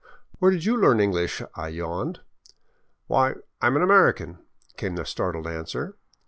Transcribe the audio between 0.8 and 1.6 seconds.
English?"